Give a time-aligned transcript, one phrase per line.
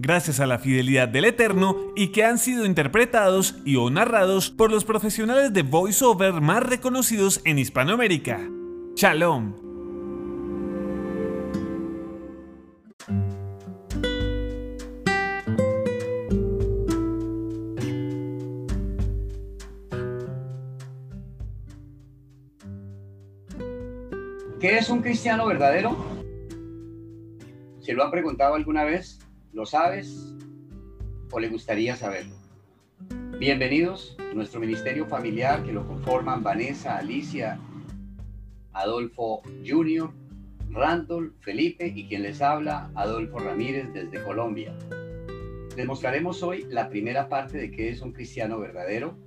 [0.00, 4.70] gracias a la fidelidad del Eterno y que han sido interpretados y o narrados por
[4.70, 8.40] los profesionales de voiceover más reconocidos en Hispanoamérica.
[8.96, 9.54] Shalom.
[24.60, 25.96] ¿Qué es un cristiano verdadero?
[27.80, 29.19] ¿Se lo han preguntado alguna vez?
[29.52, 30.32] ¿Lo sabes
[31.32, 32.36] o le gustaría saberlo?
[33.40, 37.58] Bienvenidos nuestro ministerio familiar que lo conforman Vanessa, Alicia,
[38.72, 40.08] Adolfo Jr.,
[40.70, 44.72] Randall, Felipe y quien les habla, Adolfo Ramírez desde Colombia.
[45.76, 49.18] Les mostraremos hoy la primera parte de qué es un cristiano verdadero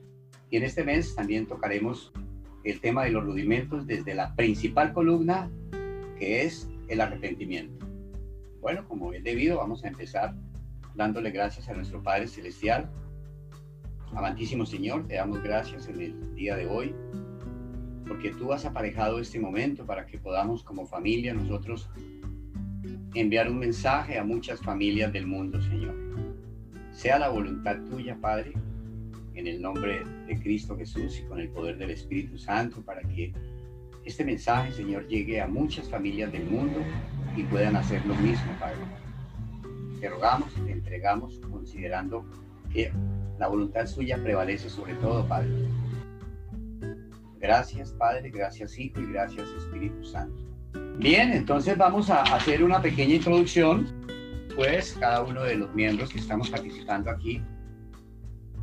[0.50, 2.14] y en este mes también tocaremos
[2.64, 5.52] el tema de los rudimentos desde la principal columna
[6.18, 7.83] que es el arrepentimiento.
[8.64, 10.33] Bueno, como es debido, vamos a empezar
[10.95, 12.89] dándole gracias a nuestro Padre Celestial.
[14.16, 16.95] Amantísimo Señor, te damos gracias en el día de hoy,
[18.08, 21.89] porque tú has aparejado este momento para que podamos como familia nosotros
[23.14, 25.95] enviar un mensaje a muchas familias del mundo, Señor.
[26.93, 28.54] Sea la voluntad tuya, Padre,
[29.33, 33.33] en el nombre de Cristo Jesús y con el poder del Espíritu Santo, para que
[34.05, 36.80] este mensaje, Señor, llegue a muchas familias del mundo
[37.36, 38.77] y puedan hacer lo mismo, Padre.
[39.99, 42.26] Te rogamos, te entregamos, considerando
[42.71, 42.92] que
[43.39, 45.49] la voluntad suya prevalece sobre todo, Padre.
[47.39, 50.42] Gracias, Padre, gracias, Hijo y gracias, Espíritu Santo.
[50.98, 53.88] Bien, entonces vamos a hacer una pequeña introducción,
[54.55, 57.42] pues cada uno de los miembros que estamos participando aquí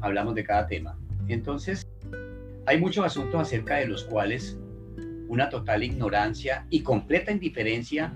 [0.01, 0.99] hablamos de cada tema.
[1.29, 1.87] Entonces,
[2.67, 4.59] hay muchos asuntos acerca de los cuales
[5.29, 8.13] una total ignorancia y completa indiferencia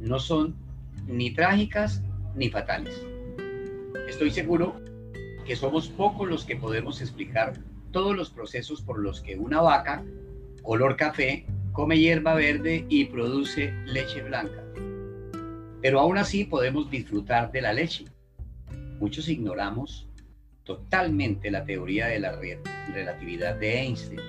[0.00, 0.54] no son
[1.06, 2.02] ni trágicas
[2.34, 3.02] ni fatales.
[4.08, 4.76] Estoy seguro
[5.46, 7.54] que somos pocos los que podemos explicar
[7.92, 10.04] todos los procesos por los que una vaca
[10.62, 14.64] color café come hierba verde y produce leche blanca.
[15.80, 18.04] Pero aún así podemos disfrutar de la leche.
[18.98, 20.08] Muchos ignoramos
[20.64, 22.38] totalmente la teoría de la
[22.92, 24.20] relatividad de Einstein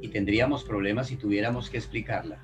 [0.00, 2.38] y tendríamos problemas si tuviéramos que explicarla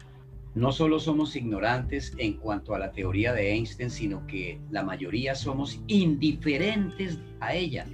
[0.55, 5.35] no solo somos ignorantes en cuanto a la teoría de Einstein, sino que la mayoría
[5.35, 7.87] somos indiferentes a ella.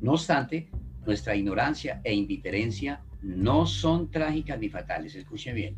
[0.00, 0.68] No obstante,
[1.06, 5.76] nuestra ignorancia e indiferencia no son trágicas ni fatales, escuchen bien.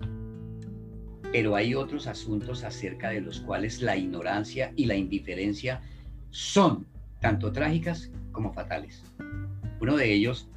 [1.32, 5.82] Pero hay otros asuntos acerca de los cuales la ignorancia y la indiferencia
[6.30, 6.86] son
[7.20, 9.02] tanto trágicas como fatales.
[9.80, 10.48] Uno de ellos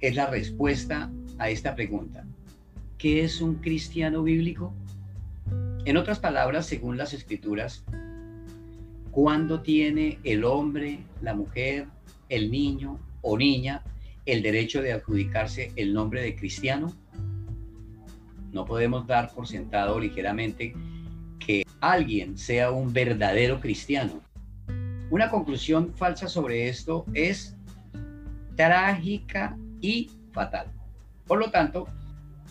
[0.00, 2.24] es la respuesta a esta pregunta.
[2.98, 4.72] ¿Qué es un cristiano bíblico?
[5.84, 7.84] En otras palabras, según las escrituras,
[9.10, 11.88] ¿cuándo tiene el hombre, la mujer,
[12.30, 13.82] el niño o niña
[14.24, 16.90] el derecho de adjudicarse el nombre de cristiano?
[18.50, 20.74] No podemos dar por sentado ligeramente
[21.38, 24.22] que alguien sea un verdadero cristiano.
[25.10, 27.54] Una conclusión falsa sobre esto es
[28.56, 30.68] trágica y fatal.
[31.26, 31.86] Por lo tanto,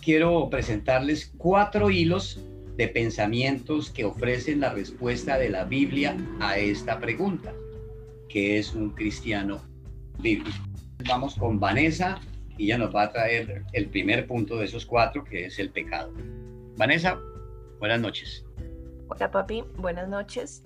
[0.01, 2.41] quiero presentarles cuatro hilos
[2.77, 7.53] de pensamientos que ofrecen la respuesta de la Biblia a esta pregunta,
[8.29, 9.61] que es un cristiano
[10.19, 10.57] bíblico.
[11.07, 12.19] Vamos con Vanessa
[12.57, 15.69] y ella nos va a traer el primer punto de esos cuatro, que es el
[15.69, 16.11] pecado.
[16.77, 17.19] Vanessa,
[17.79, 18.45] buenas noches.
[19.07, 20.63] Hola papi, buenas noches.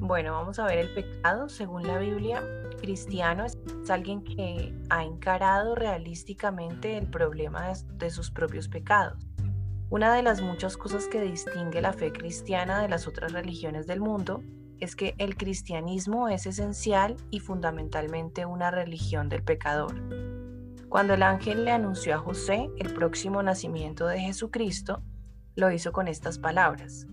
[0.00, 2.42] Bueno, vamos a ver el pecado según la Biblia.
[2.80, 3.56] Cristiano es
[3.90, 9.18] alguien que ha encarado realísticamente el problema de sus propios pecados.
[9.90, 14.00] Una de las muchas cosas que distingue la fe cristiana de las otras religiones del
[14.00, 14.40] mundo
[14.78, 19.94] es que el cristianismo es esencial y fundamentalmente una religión del pecador.
[20.88, 25.02] Cuando el ángel le anunció a José el próximo nacimiento de Jesucristo,
[25.56, 27.06] lo hizo con estas palabras.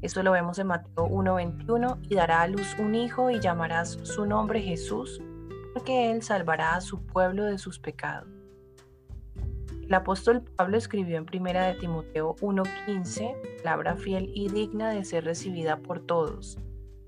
[0.00, 4.26] Esto lo vemos en Mateo 1:21 y dará a luz un hijo y llamarás su
[4.26, 5.20] nombre Jesús,
[5.74, 8.28] porque él salvará a su pueblo de sus pecados.
[9.82, 15.24] El apóstol Pablo escribió en primera de Timoteo 1:15, palabra fiel y digna de ser
[15.24, 16.58] recibida por todos,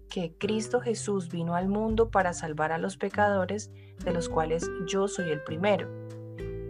[0.08, 3.70] que Cristo Jesús vino al mundo para salvar a los pecadores,
[4.04, 5.88] de los cuales yo soy el primero.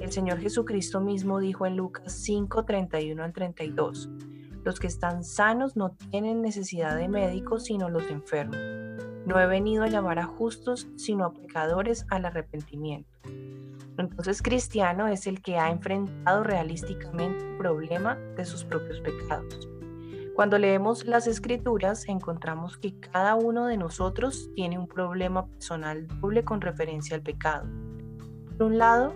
[0.00, 4.10] El Señor Jesucristo mismo dijo en Lucas 5:31 al 32,
[4.64, 8.58] los que están sanos no tienen necesidad de médicos, sino los enfermos.
[9.26, 13.10] No he venido a llamar a justos, sino a pecadores al arrepentimiento.
[13.98, 19.68] Entonces, cristiano es el que ha enfrentado realísticamente el problema de sus propios pecados.
[20.34, 26.44] Cuando leemos las escrituras, encontramos que cada uno de nosotros tiene un problema personal doble
[26.44, 27.68] con referencia al pecado.
[28.56, 29.12] Por un lado,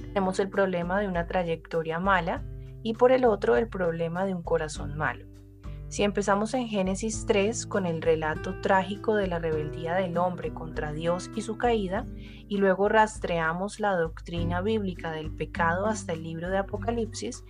[0.00, 2.42] tenemos el problema de una trayectoria mala
[2.84, 5.26] y por el otro el problema de un corazón malo.
[5.88, 10.92] Si empezamos en Génesis 3 con el relato trágico de la rebeldía del hombre contra
[10.92, 12.04] Dios y su caída,
[12.48, 17.44] y luego rastreamos la doctrina bíblica del pecado hasta el libro de Apocalipsis,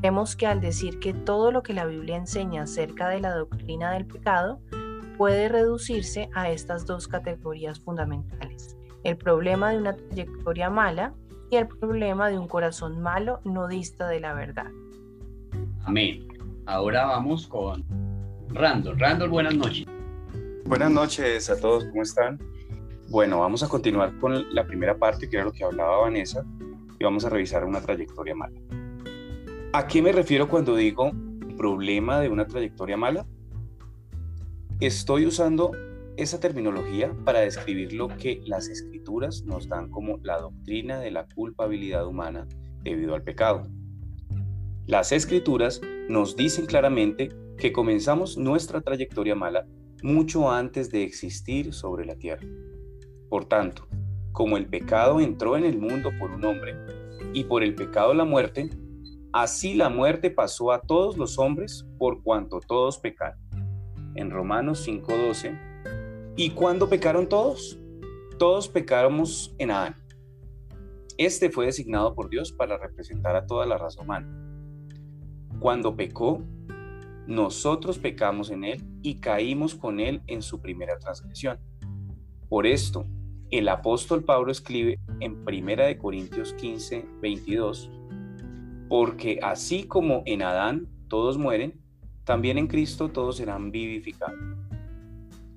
[0.00, 3.92] vemos que al decir que todo lo que la Biblia enseña acerca de la doctrina
[3.92, 4.60] del pecado
[5.18, 8.78] puede reducirse a estas dos categorías fundamentales.
[9.02, 11.14] El problema de una trayectoria mala
[11.50, 14.70] y el problema de un corazón malo no dista de la verdad.
[15.84, 16.28] Amén.
[16.66, 17.84] Ahora vamos con
[18.50, 18.98] Randall.
[18.98, 19.86] Randall, buenas noches.
[20.64, 22.38] Buenas noches a todos, ¿cómo están?
[23.08, 26.44] Bueno, vamos a continuar con la primera parte, que era lo que hablaba Vanessa,
[26.98, 28.60] y vamos a revisar una trayectoria mala.
[29.72, 31.10] ¿A qué me refiero cuando digo
[31.56, 33.26] problema de una trayectoria mala?
[34.78, 35.72] Estoy usando
[36.16, 41.26] esa terminología para describir lo que las escrituras nos dan como la doctrina de la
[41.34, 42.46] culpabilidad humana
[42.82, 43.62] debido al pecado.
[44.86, 49.66] Las escrituras nos dicen claramente que comenzamos nuestra trayectoria mala
[50.02, 52.46] mucho antes de existir sobre la tierra.
[53.28, 53.86] Por tanto,
[54.32, 56.74] como el pecado entró en el mundo por un hombre
[57.32, 58.70] y por el pecado la muerte,
[59.32, 63.38] así la muerte pasó a todos los hombres por cuanto todos pecaron.
[64.16, 65.69] En Romanos 5:12
[66.36, 67.78] ¿Y cuándo pecaron todos?
[68.38, 69.96] Todos pecáramos en Adán.
[71.18, 74.26] Este fue designado por Dios para representar a toda la raza humana.
[75.58, 76.42] Cuando pecó,
[77.26, 81.58] nosotros pecamos en él y caímos con él en su primera transgresión.
[82.48, 83.06] Por esto,
[83.50, 87.90] el apóstol Pablo escribe en 1 Corintios 15, 22,
[88.88, 91.80] porque así como en Adán todos mueren,
[92.24, 94.38] también en Cristo todos serán vivificados.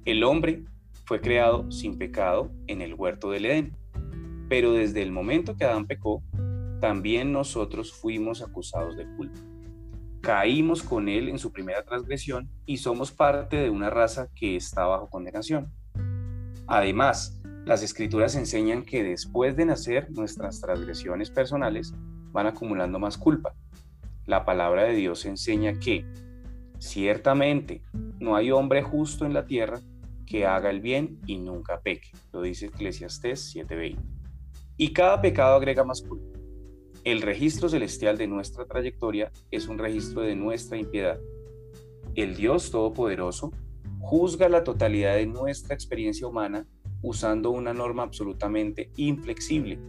[0.05, 0.65] El hombre
[1.05, 3.77] fue creado sin pecado en el huerto del Edén.
[4.50, 6.21] Pero desde el momento que Adán pecó,
[6.81, 9.39] también nosotros fuimos acusados de culpa.
[10.19, 14.85] Caímos con él en su primera transgresión y somos parte de una raza que está
[14.85, 15.71] bajo condenación.
[16.67, 21.94] Además, las escrituras enseñan que después de nacer nuestras transgresiones personales
[22.33, 23.53] van acumulando más culpa.
[24.25, 26.05] La palabra de Dios enseña que,
[26.79, 27.81] ciertamente,
[28.19, 29.79] no hay hombre justo en la tierra,
[30.25, 32.10] que haga el bien y nunca peque.
[32.31, 33.98] Lo dice Eclesiastés 7:20.
[34.78, 36.39] Y cada pecado agrega más culpa.
[37.03, 41.20] El registro celestial de nuestra trayectoria es un registro de nuestra impiedad.
[42.15, 43.51] El Dios Todopoderoso
[44.00, 46.65] juzga la totalidad de nuestra experiencia humana
[47.01, 49.80] usando una norma absolutamente inflexible.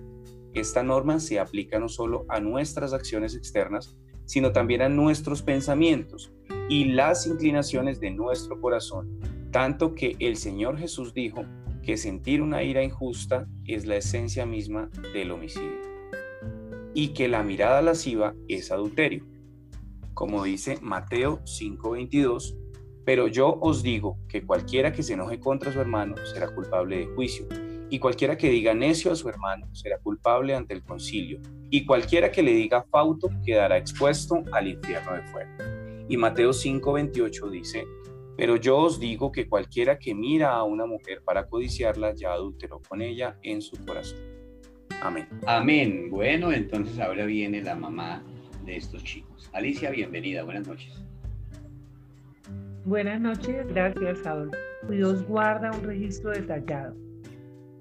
[0.54, 6.32] Esta norma se aplica no solo a nuestras acciones externas, sino también a nuestros pensamientos
[6.68, 9.20] y las inclinaciones de nuestro corazón
[9.54, 11.44] tanto que el Señor Jesús dijo
[11.84, 15.80] que sentir una ira injusta es la esencia misma del homicidio
[16.92, 19.24] y que la mirada lasciva es adulterio.
[20.12, 22.56] Como dice Mateo 5:22,
[23.04, 27.06] pero yo os digo que cualquiera que se enoje contra su hermano será culpable de
[27.14, 27.46] juicio,
[27.90, 31.38] y cualquiera que diga necio a su hermano será culpable ante el concilio,
[31.70, 35.52] y cualquiera que le diga fauto quedará expuesto al infierno de fuego.
[36.08, 37.84] Y Mateo 5:28 dice,
[38.36, 42.80] pero yo os digo que cualquiera que mira a una mujer para codiciarla ya adulteró
[42.88, 44.18] con ella en su corazón.
[45.02, 45.28] Amén.
[45.46, 46.10] Amén.
[46.10, 48.22] Bueno, entonces ahora viene la mamá
[48.64, 49.50] de estos chicos.
[49.52, 50.42] Alicia, bienvenida.
[50.42, 51.04] Buenas noches.
[52.84, 54.56] Buenas noches, gracias Adolfo.
[54.90, 56.94] Dios guarda un registro detallado.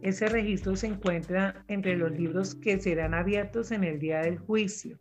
[0.02, 4.98] Ese registro se encuentra entre los libros que serán abiertos en el día del juicio.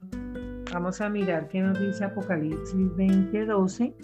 [0.73, 3.95] Vamos a mirar qué nos dice Apocalipsis 20:12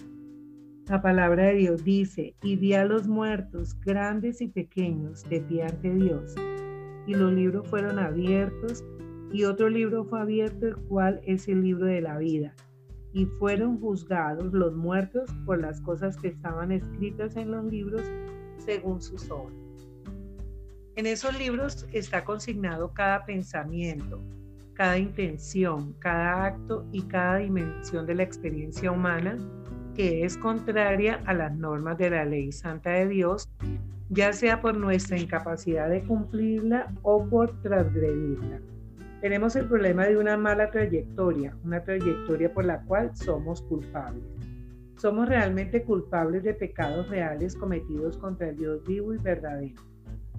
[0.88, 5.64] la palabra de Dios dice, y vi a los muertos, grandes y pequeños, de pie
[5.64, 6.34] ante Dios.
[7.06, 8.84] y los libros fueron abiertos
[9.32, 12.54] y otro libro fue abierto, el cual es el libro de la vida.
[13.14, 18.02] Y fueron juzgados los muertos por las cosas que estaban escritas en los libros
[18.58, 19.56] según sus obras.
[20.96, 24.22] En esos libros está consignado cada pensamiento,
[24.74, 29.38] cada intención, cada acto y cada dimensión de la experiencia humana
[29.98, 33.50] que es contraria a las normas de la ley santa de Dios,
[34.10, 38.60] ya sea por nuestra incapacidad de cumplirla o por transgredirla.
[39.20, 44.22] Tenemos el problema de una mala trayectoria, una trayectoria por la cual somos culpables.
[44.98, 49.82] Somos realmente culpables de pecados reales cometidos contra el Dios vivo y verdadero.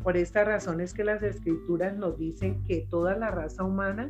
[0.02, 4.10] Por esta razón es que las escrituras nos dicen que toda la raza humana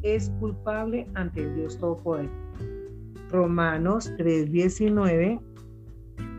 [0.00, 2.75] es culpable ante el Dios Todopoderoso.
[3.30, 5.40] Romanos 3:19,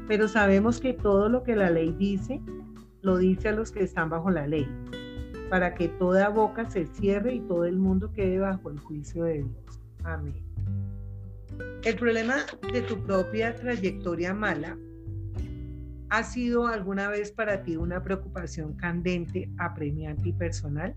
[0.07, 2.41] pero sabemos que todo lo que la ley dice,
[3.01, 4.67] lo dice a los que están bajo la ley,
[5.49, 9.43] para que toda boca se cierre y todo el mundo quede bajo el juicio de
[9.43, 9.81] Dios.
[10.03, 10.43] Amén.
[11.83, 12.35] El problema
[12.71, 14.77] de tu propia trayectoria mala
[16.09, 20.95] ha sido alguna vez para ti una preocupación candente, apremiante y personal.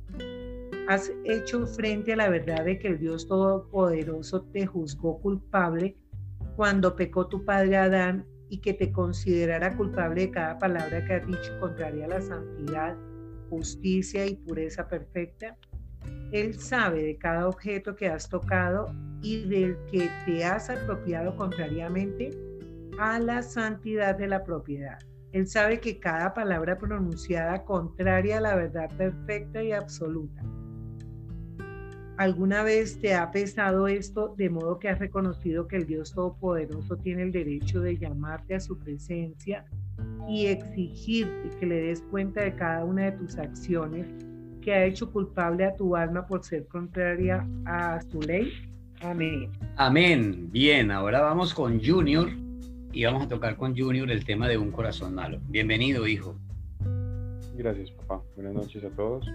[0.90, 5.97] ¿Has hecho frente a la verdad de que el Dios Todopoderoso te juzgó culpable
[6.56, 11.26] cuando pecó tu padre Adán y que te considerara culpable de cada palabra que has
[11.28, 12.97] dicho contraria a la santidad,
[13.50, 15.56] justicia y pureza perfecta?
[16.32, 18.92] Él sabe de cada objeto que has tocado
[19.23, 22.30] y del que te has apropiado contrariamente
[22.99, 24.99] a la santidad de la propiedad.
[25.30, 30.42] Él sabe que cada palabra pronunciada contraria a la verdad perfecta y absoluta
[32.21, 36.99] ¿Alguna vez te ha pesado esto de modo que has reconocido que el Dios Todopoderoso
[36.99, 39.65] tiene el derecho de llamarte a su presencia
[40.29, 44.07] y exigirte que le des cuenta de cada una de tus acciones
[44.61, 48.53] que ha hecho culpable a tu alma por ser contraria a su ley?
[49.00, 49.50] Amén.
[49.77, 50.50] Amén.
[50.53, 52.29] Bien, ahora vamos con Junior
[52.93, 55.41] y vamos a tocar con Junior el tema de un corazón malo.
[55.49, 56.37] Bienvenido, hijo.
[57.57, 58.23] Gracias, papá.
[58.37, 59.27] Buenas noches a todos.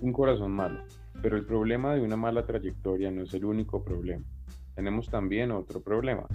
[0.00, 0.80] Un corazón malo.
[1.22, 4.24] Pero el problema de una mala trayectoria no es el único problema.
[4.74, 6.26] Tenemos también otro problema,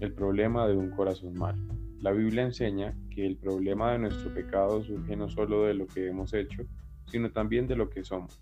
[0.00, 1.62] el problema de un corazón malo.
[2.00, 6.08] La Biblia enseña que el problema de nuestro pecado surge no solo de lo que
[6.08, 6.62] hemos hecho,
[7.06, 8.40] sino también de lo que somos.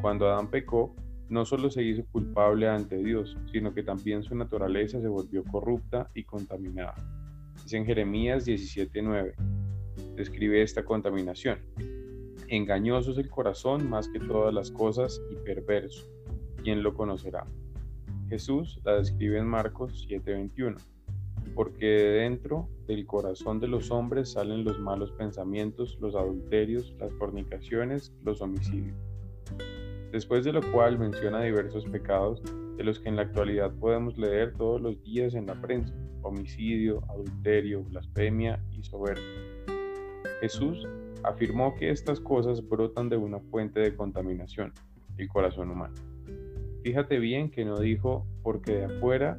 [0.00, 0.94] Cuando Adán pecó,
[1.28, 6.08] no solo se hizo culpable ante Dios, sino que también su naturaleza se volvió corrupta
[6.14, 6.94] y contaminada.
[7.62, 9.34] Dice en Jeremías 17:9,
[10.14, 11.58] describe esta contaminación.
[12.48, 16.06] Engañoso es el corazón más que todas las cosas y perverso.
[16.62, 17.44] ¿Quién lo conocerá?
[18.28, 20.76] Jesús la describe en Marcos 7:21.
[21.54, 27.12] Porque de dentro del corazón de los hombres salen los malos pensamientos, los adulterios, las
[27.14, 28.96] fornicaciones, los homicidios.
[30.12, 32.42] Después de lo cual menciona diversos pecados
[32.76, 37.02] de los que en la actualidad podemos leer todos los días en la prensa, homicidio,
[37.08, 39.24] adulterio, blasfemia y soberbia.
[40.40, 40.86] Jesús
[41.24, 44.72] afirmó que estas cosas brotan de una fuente de contaminación,
[45.16, 45.94] el corazón humano.
[46.82, 49.38] Fíjate bien que no dijo porque de afuera,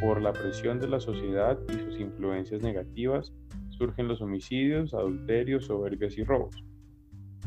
[0.00, 3.32] por la presión de la sociedad y sus influencias negativas,
[3.70, 6.64] surgen los homicidios, adulterios, soberbias y robos.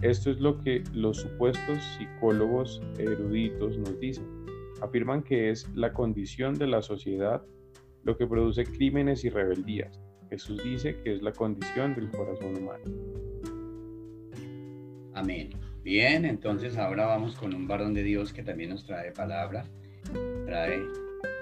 [0.02, 4.26] Esto es lo que los supuestos psicólogos eruditos nos dicen.
[4.82, 7.44] Afirman que es la condición de la sociedad
[8.04, 10.00] lo que produce crímenes y rebeldías.
[10.30, 12.84] Jesús dice que es la condición del corazón humano.
[15.16, 15.50] Amén.
[15.82, 19.66] Bien, entonces ahora vamos con un varón de Dios que también nos trae palabra,
[20.46, 20.82] trae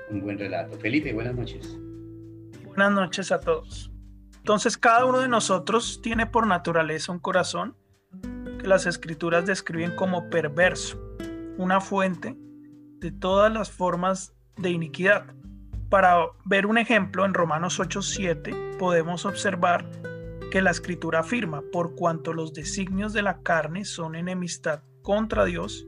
[0.10, 0.78] un buen relato.
[0.78, 1.78] Felipe, buenas noches.
[2.66, 3.92] Buenas noches a todos.
[4.38, 7.76] Entonces cada uno de nosotros tiene por naturaleza un corazón
[8.60, 11.02] que las escrituras describen como perverso,
[11.58, 12.38] una fuente
[13.00, 15.26] de todas las formas de iniquidad.
[15.90, 19.90] Para ver un ejemplo, en Romanos 8:7 podemos observar
[20.54, 25.88] que la escritura afirma, por cuanto los designios de la carne son enemistad contra Dios,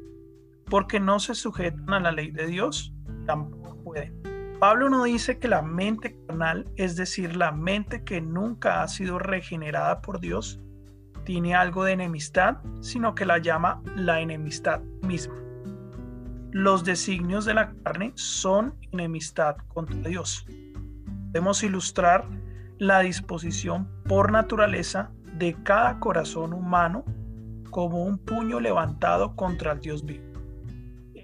[0.71, 2.91] porque no se sujetan a la ley de Dios,
[3.27, 4.19] tampoco pueden.
[4.59, 9.19] Pablo no dice que la mente carnal, es decir, la mente que nunca ha sido
[9.19, 10.59] regenerada por Dios,
[11.25, 15.35] tiene algo de enemistad, sino que la llama la enemistad misma.
[16.49, 20.47] Los designios de la carne son enemistad contra Dios.
[21.27, 22.27] Podemos ilustrar
[22.77, 27.03] la disposición por naturaleza de cada corazón humano
[27.69, 30.23] como un puño levantado contra el Dios vivo.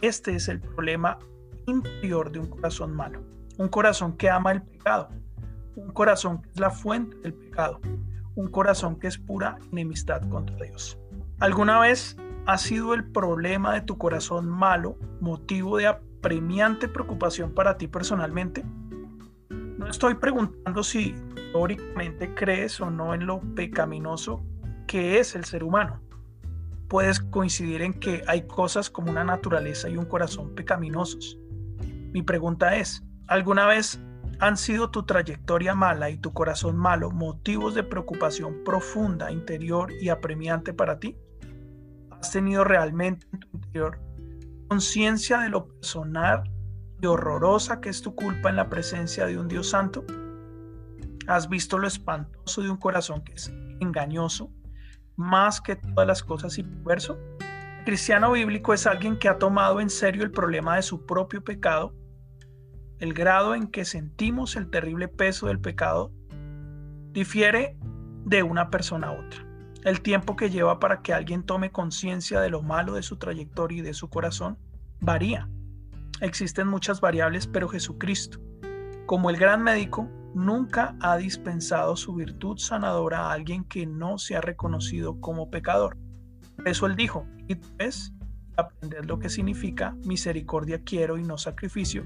[0.02, 1.20] Este es el problema
[1.68, 3.22] interior de un corazón malo,
[3.58, 5.10] un corazón que ama el pecado,
[5.76, 7.80] un corazón que es la fuente del pecado,
[8.36, 10.98] un corazón que es pura enemistad contra Dios.
[11.40, 17.78] ¿Alguna vez ha sido el problema de tu corazón malo motivo de apremiante preocupación para
[17.78, 18.64] ti personalmente?
[19.82, 21.16] No estoy preguntando si
[21.52, 24.46] teóricamente crees o no en lo pecaminoso
[24.86, 26.00] que es el ser humano.
[26.88, 31.40] Puedes coincidir en que hay cosas como una naturaleza y un corazón pecaminosos.
[32.14, 34.00] Mi pregunta es, ¿alguna vez
[34.40, 40.10] han sido tu trayectoria mala y tu corazón malo motivos de preocupación profunda, interior y
[40.10, 41.18] apremiante para ti?
[42.12, 44.00] ¿Has tenido realmente en tu interior
[44.68, 46.44] conciencia de lo personal
[47.08, 50.06] horrorosa que es tu culpa en la presencia de un Dios santo?
[51.28, 54.52] ¿Has visto lo espantoso de un corazón que es engañoso
[55.16, 57.18] más que todas las cosas y perverso?
[57.80, 61.44] El cristiano bíblico es alguien que ha tomado en serio el problema de su propio
[61.44, 61.94] pecado
[63.02, 66.12] el grado en que sentimos el terrible peso del pecado
[67.12, 67.76] difiere
[68.26, 69.44] de una persona a otra.
[69.84, 73.80] El tiempo que lleva para que alguien tome conciencia de lo malo de su trayectoria
[73.80, 74.60] y de su corazón
[75.00, 75.50] varía.
[76.22, 78.40] Existen muchas variables, pero Jesucristo,
[79.08, 84.36] como el gran médico, nunca ha dispensado su virtud sanadora a alguien que no se
[84.36, 85.98] ha reconocido como pecador.
[86.64, 88.14] Eso él dijo, y es
[88.56, 92.04] aprender lo que significa misericordia quiero y no sacrificio,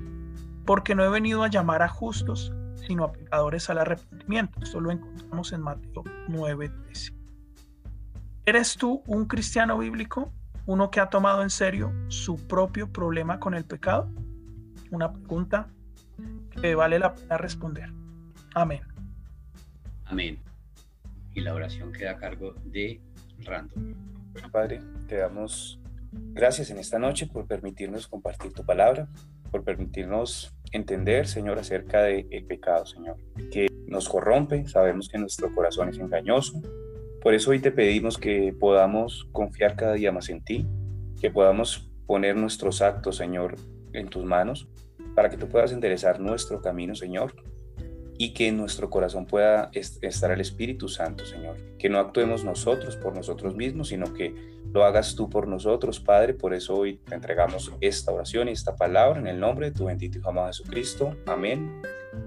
[0.66, 4.60] porque no he venido a llamar a justos, sino a pecadores al arrepentimiento.
[4.62, 7.14] Esto lo encontramos en Mateo 9:13.
[8.46, 10.32] ¿Eres tú un cristiano bíblico?
[10.68, 14.12] ¿Uno que ha tomado en serio su propio problema con el pecado?
[14.92, 15.70] Una pregunta
[16.62, 17.92] que vale la pena responder.
[18.56, 18.82] Amén.
[20.06, 20.40] Amén.
[21.34, 23.00] Y la oración queda a cargo de
[23.44, 23.94] Random.
[24.52, 25.80] Padre, te damos
[26.12, 29.08] gracias en esta noche por permitirnos compartir tu palabra,
[29.52, 33.18] por permitirnos entender, Señor, acerca del pecado, Señor,
[33.52, 36.62] que nos corrompe, sabemos que nuestro corazón es engañoso.
[37.26, 40.68] Por eso hoy te pedimos que podamos confiar cada día más en ti,
[41.20, 43.56] que podamos poner nuestros actos, Señor,
[43.94, 44.68] en tus manos,
[45.16, 47.34] para que tú puedas enderezar nuestro camino, Señor,
[48.20, 51.58] y que en nuestro corazón pueda estar el Espíritu Santo, Señor.
[51.80, 54.36] Que no actuemos nosotros por nosotros mismos, sino que
[54.72, 56.36] lo hagas tú por nosotros, Padre.
[56.36, 59.86] Por eso hoy te entregamos esta oración y esta palabra en el nombre de tu
[59.86, 61.16] bendito Hijo amado Jesucristo.
[61.26, 61.82] Amén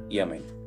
[0.08, 0.57] y amén.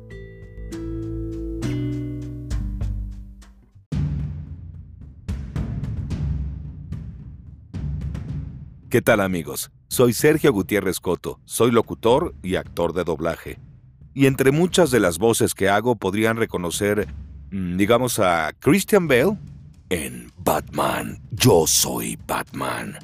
[8.92, 9.70] ¿Qué tal amigos?
[9.88, 13.58] Soy Sergio Gutiérrez Coto, soy locutor y actor de doblaje
[14.12, 17.08] y entre muchas de las voces que hago podrían reconocer,
[17.50, 19.38] mm, digamos, a Christian Bale
[19.88, 22.98] en Batman, Yo soy Batman.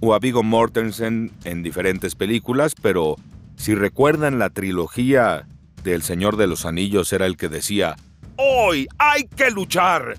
[0.00, 3.14] O a Viggo Mortensen en diferentes películas, pero
[3.54, 5.46] si recuerdan la trilogía
[5.84, 7.94] del Señor de los Anillos era el que decía,
[8.34, 10.16] Hoy hay que luchar.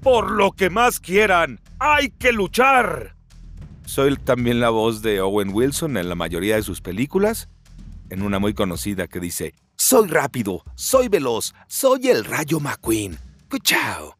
[0.00, 3.17] Por lo que más quieran, hay que luchar.
[3.88, 7.48] Soy también la voz de Owen Wilson en la mayoría de sus películas
[8.10, 13.18] en una muy conocida que dice, Soy rápido, soy veloz, soy el Rayo McQueen.
[13.62, 14.14] ¡Chao!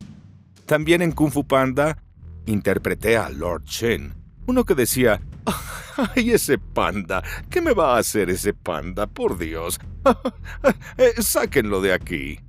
[0.65, 2.03] También en Kung Fu Panda
[2.47, 4.15] interpreté a Lord Shen,
[4.47, 5.21] uno que decía,
[6.17, 7.23] ¡ay, ese panda!
[7.51, 9.07] ¿Qué me va a hacer ese panda?
[9.07, 9.79] Por Dios.
[10.97, 12.41] Eh, sáquenlo de aquí.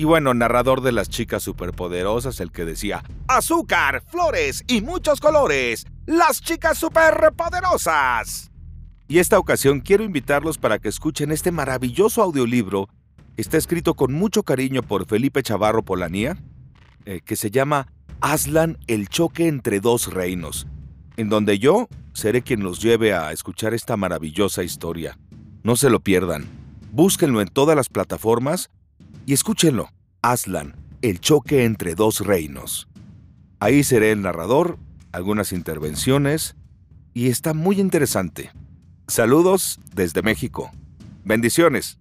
[0.00, 5.86] Y bueno, narrador de las chicas superpoderosas, el que decía, azúcar, flores y muchos colores.
[6.06, 8.50] Las chicas superpoderosas.
[9.08, 12.88] Y esta ocasión quiero invitarlos para que escuchen este maravilloso audiolibro
[13.36, 16.38] está escrito con mucho cariño por Felipe Chavarro Polanía,
[17.04, 20.66] eh, que se llama Aslan, el choque entre dos reinos,
[21.18, 25.18] en donde yo seré quien los lleve a escuchar esta maravillosa historia.
[25.62, 26.46] No se lo pierdan.
[26.90, 28.70] Búsquenlo en todas las plataformas
[29.26, 29.90] y escúchenlo.
[30.22, 32.88] Aslan, el choque entre dos reinos.
[33.60, 34.78] Ahí seré el narrador,
[35.12, 36.56] algunas intervenciones,
[37.14, 38.50] y está muy interesante.
[39.06, 40.70] Saludos desde México.
[41.24, 41.99] Bendiciones.